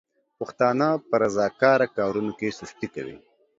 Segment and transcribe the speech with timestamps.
[0.37, 3.15] پښتانه په رضاکاره کارونو کې سستي کوي.